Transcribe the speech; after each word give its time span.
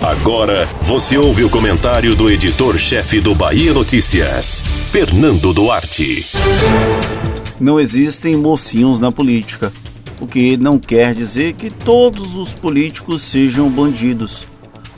Agora 0.00 0.66
você 0.82 1.18
ouve 1.18 1.44
o 1.44 1.50
comentário 1.50 2.14
do 2.14 2.30
editor-chefe 2.30 3.20
do 3.20 3.34
Bahia 3.34 3.72
Notícias, 3.72 4.60
Fernando 4.90 5.52
Duarte. 5.52 6.26
Não 7.60 7.78
existem 7.78 8.36
mocinhos 8.36 8.98
na 8.98 9.12
política, 9.12 9.70
o 10.18 10.26
que 10.26 10.56
não 10.56 10.78
quer 10.78 11.14
dizer 11.14 11.52
que 11.52 11.70
todos 11.70 12.34
os 12.36 12.54
políticos 12.54 13.22
sejam 13.22 13.68
bandidos. 13.68 14.48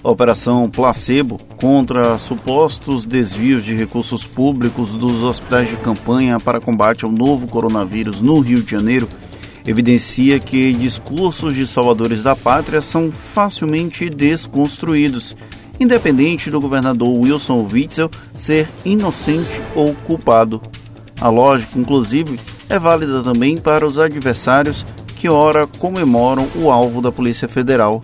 A 0.04 0.10
Operação 0.10 0.68
Placebo 0.68 1.40
contra 1.56 2.16
supostos 2.18 3.04
desvios 3.04 3.64
de 3.64 3.74
recursos 3.74 4.24
públicos 4.24 4.90
dos 4.90 5.22
hospitais 5.22 5.68
de 5.68 5.76
campanha 5.76 6.38
para 6.38 6.60
combate 6.60 7.04
ao 7.04 7.10
novo 7.10 7.46
coronavírus 7.46 8.20
no 8.20 8.38
Rio 8.40 8.62
de 8.62 8.70
Janeiro 8.70 9.08
evidencia 9.66 10.40
que 10.40 10.72
discursos 10.72 11.54
de 11.54 11.66
salvadores 11.66 12.22
da 12.22 12.34
pátria 12.34 12.82
são 12.82 13.12
facilmente 13.32 14.08
desconstruídos, 14.10 15.36
independente 15.78 16.50
do 16.50 16.60
governador 16.60 17.08
Wilson 17.08 17.66
Witzel 17.70 18.10
ser 18.36 18.68
inocente 18.84 19.50
ou 19.74 19.94
culpado. 19.94 20.60
A 21.20 21.28
lógica, 21.28 21.78
inclusive, 21.78 22.38
é 22.68 22.78
válida 22.78 23.22
também 23.22 23.56
para 23.56 23.86
os 23.86 23.98
adversários 23.98 24.84
que 25.16 25.28
ora 25.28 25.66
comemoram 25.66 26.48
o 26.56 26.70
alvo 26.70 27.00
da 27.00 27.12
Polícia 27.12 27.46
Federal. 27.46 28.02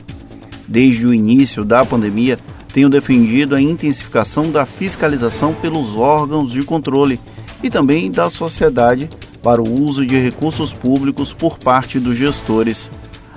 Desde 0.69 1.07
o 1.07 1.13
início 1.13 1.65
da 1.65 1.85
pandemia, 1.85 2.39
tenho 2.73 2.89
defendido 2.89 3.57
a 3.57 3.61
intensificação 3.61 4.53
da 4.53 4.65
fiscalização 4.65 5.53
pelos 5.55 5.97
órgãos 5.97 6.53
de 6.53 6.61
controle 6.63 7.19
e 7.63 7.69
também 7.69 8.11
da 8.11 8.31
sociedade 8.31 9.09
para 9.43 9.63
o 9.63 9.83
uso 9.83 10.05
de 10.05 10.19
recursos 10.19 10.73
públicos 10.73 11.33
por 11.33 11.59
parte 11.59 11.99
dos 11.99 12.17
gestores. 12.17 12.91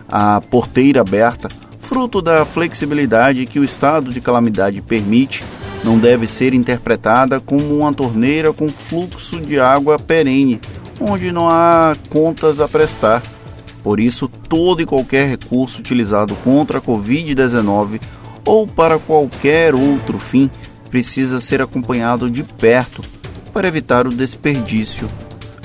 A 0.08 0.42
porteira 0.42 1.02
aberta, 1.02 1.48
fruto 1.82 2.22
da 2.22 2.46
flexibilidade 2.46 3.46
que 3.46 3.60
o 3.60 3.64
estado 3.64 4.10
de 4.10 4.20
calamidade 4.20 4.82
permite, 4.82 5.44
não 5.84 5.98
deve 5.98 6.28
ser 6.28 6.54
interpretada 6.54 7.40
como 7.40 7.80
uma 7.80 7.94
torneira 7.94 8.54
com 8.54 8.68
fluxo 8.68 9.40
de 9.42 9.60
água 9.60 9.98
perene, 9.98 10.60
onde 11.00 11.32
não 11.32 11.50
há 11.50 11.94
contas 12.10 12.60
a 12.60 12.68
prestar. 12.68 13.22
Por 13.84 14.00
isso, 14.00 14.28
todo 14.28 14.82
e 14.82 14.86
qualquer 14.86 15.28
recurso 15.28 15.80
utilizado 15.80 16.36
contra 16.44 16.78
a 16.78 16.82
Covid-19 16.82 18.00
ou 18.46 18.68
para 18.68 19.00
qualquer 19.00 19.74
outro 19.74 20.20
fim 20.20 20.50
precisa 20.90 21.40
ser 21.40 21.62
acompanhado 21.62 22.30
de 22.30 22.44
perto 22.44 23.02
para 23.54 23.68
evitar 23.68 24.06
o 24.06 24.10
desperdício. 24.10 25.08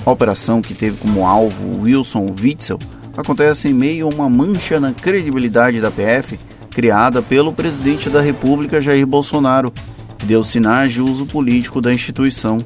A 0.07 0.13
operação, 0.13 0.63
que 0.63 0.73
teve 0.73 0.97
como 0.99 1.27
alvo 1.27 1.83
Wilson 1.83 2.27
Witzel, 2.41 2.79
acontece 3.17 3.69
em 3.69 3.75
meio 3.75 4.07
a 4.07 4.15
uma 4.15 4.31
mancha 4.31 4.79
na 4.79 4.93
credibilidade 4.93 5.81
da 5.81 5.91
PF 5.91 6.39
criada 6.71 7.21
pelo 7.21 7.53
presidente 7.53 8.09
da 8.09 8.21
República 8.21 8.81
Jair 8.81 9.05
Bolsonaro, 9.05 9.73
que 10.17 10.25
deu 10.25 10.45
sinais 10.45 10.93
de 10.93 11.03
uso 11.03 11.27
político 11.27 11.81
da 11.81 11.91
instituição. 11.91 12.59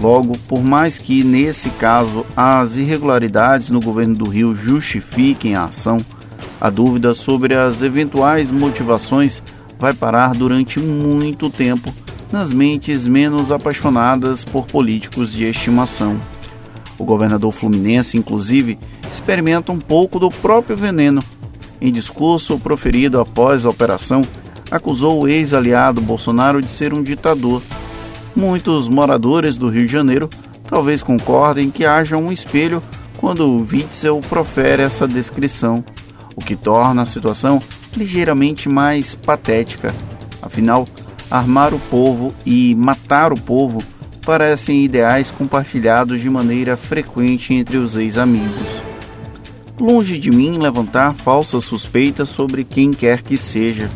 Logo, 0.00 0.32
por 0.48 0.62
mais 0.62 0.96
que 0.96 1.22
nesse 1.22 1.68
caso 1.70 2.24
as 2.34 2.76
irregularidades 2.76 3.68
no 3.68 3.78
governo 3.78 4.14
do 4.14 4.30
Rio 4.30 4.54
justifiquem 4.54 5.54
a 5.54 5.64
ação, 5.64 5.98
a 6.58 6.70
dúvida 6.70 7.12
sobre 7.12 7.54
as 7.54 7.82
eventuais 7.82 8.50
motivações 8.50 9.42
vai 9.78 9.92
parar 9.92 10.32
durante 10.32 10.80
muito 10.80 11.50
tempo 11.50 11.92
nas 12.32 12.50
mentes 12.50 13.06
menos 13.06 13.52
apaixonadas 13.52 14.42
por 14.42 14.64
políticos 14.64 15.32
de 15.32 15.44
estimação. 15.44 16.31
O 16.98 17.04
governador 17.04 17.52
fluminense, 17.52 18.16
inclusive, 18.16 18.78
experimenta 19.12 19.72
um 19.72 19.78
pouco 19.78 20.18
do 20.18 20.28
próprio 20.28 20.76
veneno. 20.76 21.20
Em 21.80 21.92
discurso 21.92 22.58
proferido 22.58 23.20
após 23.20 23.66
a 23.66 23.70
operação, 23.70 24.22
acusou 24.70 25.22
o 25.22 25.28
ex-aliado 25.28 26.00
Bolsonaro 26.00 26.60
de 26.60 26.70
ser 26.70 26.94
um 26.94 27.02
ditador. 27.02 27.60
Muitos 28.34 28.88
moradores 28.88 29.56
do 29.56 29.68
Rio 29.68 29.86
de 29.86 29.92
Janeiro 29.92 30.28
talvez 30.68 31.02
concordem 31.02 31.70
que 31.70 31.84
haja 31.84 32.16
um 32.16 32.32
espelho 32.32 32.82
quando 33.18 33.66
Witzel 33.70 34.20
profere 34.20 34.82
essa 34.82 35.06
descrição, 35.06 35.84
o 36.34 36.40
que 36.42 36.56
torna 36.56 37.02
a 37.02 37.06
situação 37.06 37.60
ligeiramente 37.96 38.68
mais 38.68 39.14
patética. 39.14 39.94
Afinal, 40.40 40.88
armar 41.30 41.74
o 41.74 41.78
povo 41.78 42.34
e 42.44 42.74
matar 42.74 43.32
o 43.32 43.40
povo 43.40 43.78
parecem 44.24 44.84
ideais 44.84 45.30
compartilhados 45.30 46.20
de 46.20 46.30
maneira 46.30 46.76
frequente 46.76 47.52
entre 47.52 47.76
os 47.76 47.96
ex-amigos. 47.96 48.82
Longe 49.80 50.18
de 50.18 50.30
mim 50.30 50.58
levantar 50.58 51.14
falsas 51.14 51.64
suspeitas 51.64 52.28
sobre 52.28 52.62
quem 52.62 52.92
quer 52.92 53.22
que 53.22 53.36
seja. 53.36 53.90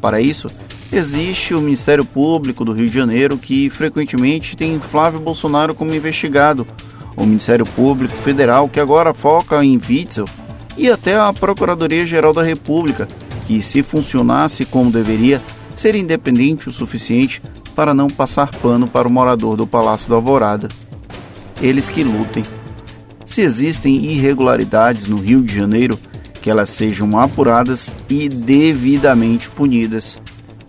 Para 0.00 0.20
isso, 0.20 0.46
existe 0.92 1.54
o 1.54 1.60
Ministério 1.60 2.04
Público 2.04 2.64
do 2.64 2.72
Rio 2.72 2.86
de 2.86 2.94
Janeiro, 2.94 3.36
que 3.36 3.68
frequentemente 3.70 4.56
tem 4.56 4.78
Flávio 4.78 5.18
Bolsonaro 5.18 5.74
como 5.74 5.94
investigado, 5.94 6.66
o 7.16 7.24
Ministério 7.24 7.66
Público 7.66 8.14
Federal, 8.14 8.68
que 8.68 8.78
agora 8.78 9.12
foca 9.12 9.64
em 9.64 9.80
Witzel, 9.88 10.26
e 10.76 10.88
até 10.88 11.14
a 11.16 11.32
Procuradoria-Geral 11.32 12.32
da 12.32 12.42
República, 12.42 13.08
que, 13.46 13.60
se 13.62 13.82
funcionasse 13.82 14.64
como 14.64 14.90
deveria, 14.90 15.42
seria 15.76 16.00
independente 16.00 16.68
o 16.68 16.72
suficiente 16.72 17.42
para 17.74 17.94
não 17.94 18.06
passar 18.06 18.50
pano 18.50 18.86
para 18.86 19.08
o 19.08 19.10
morador 19.10 19.56
do 19.56 19.66
Palácio 19.66 20.08
da 20.08 20.16
Alvorada. 20.16 20.68
Eles 21.60 21.88
que 21.88 22.04
lutem. 22.04 22.42
Se 23.26 23.40
existem 23.40 24.04
irregularidades 24.04 25.08
no 25.08 25.16
Rio 25.16 25.42
de 25.42 25.54
Janeiro, 25.54 25.98
que 26.40 26.50
elas 26.50 26.70
sejam 26.70 27.18
apuradas 27.18 27.90
e 28.08 28.28
devidamente 28.28 29.48
punidas. 29.48 30.18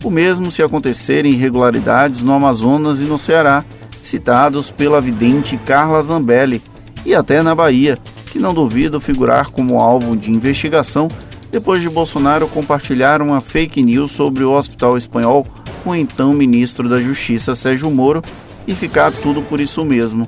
O 0.04 0.10
mesmo 0.10 0.52
se 0.52 0.62
acontecerem 0.62 1.34
irregularidades 1.34 2.22
no 2.22 2.34
Amazonas 2.34 3.00
e 3.00 3.04
no 3.04 3.18
Ceará, 3.18 3.66
citados 4.04 4.70
pela 4.70 5.02
vidente 5.02 5.58
Carla 5.58 6.02
Zambelli, 6.02 6.62
e 7.06 7.14
até 7.14 7.44
na 7.44 7.54
Bahia, 7.54 7.98
que 8.28 8.40
não 8.40 8.54
duvido 8.54 9.00
figurar 9.00 9.50
como 9.50 9.80
alvo 9.80 10.16
de 10.16 10.32
investigação 10.32 11.08
depois 11.54 11.80
de 11.82 11.88
Bolsonaro 11.88 12.48
compartilhar 12.48 13.22
uma 13.22 13.40
fake 13.40 13.84
news 13.84 14.12
sobre 14.12 14.44
o 14.44 14.54
hospital 14.54 14.98
espanhol 14.98 15.46
com 15.84 15.92
o 15.92 15.96
então 15.96 16.34
ministro 16.34 16.88
da 16.88 17.02
Justiça 17.02 17.56
Sérgio 17.56 17.92
Moro 17.92 18.22
e 18.68 18.74
ficar 18.74 19.12
tudo 19.12 19.42
por 19.42 19.60
isso 19.60 19.84
mesmo. 19.84 20.28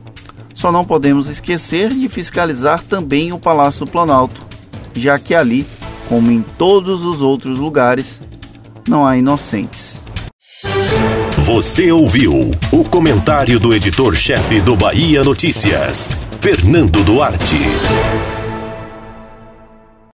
Só 0.53 0.71
não 0.71 0.85
podemos 0.85 1.27
esquecer 1.29 1.93
de 1.93 2.07
fiscalizar 2.07 2.81
também 2.81 3.31
o 3.31 3.39
Palácio 3.39 3.85
Planalto, 3.85 4.45
já 4.95 5.17
que 5.19 5.33
ali, 5.33 5.65
como 6.07 6.31
em 6.31 6.43
todos 6.57 7.03
os 7.03 7.21
outros 7.21 7.59
lugares, 7.59 8.19
não 8.87 9.05
há 9.05 9.17
inocentes. 9.17 10.01
Você 11.39 11.91
ouviu 11.91 12.51
o 12.71 12.83
comentário 12.89 13.59
do 13.59 13.73
editor-chefe 13.73 14.59
do 14.61 14.75
Bahia 14.75 15.23
Notícias, 15.23 16.11
Fernando 16.39 17.03
Duarte. 17.03 18.34